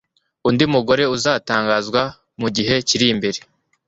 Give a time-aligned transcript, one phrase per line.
[0.47, 2.01] Undi mugore uzatangazwa
[2.39, 3.39] mu gihe kiri imbere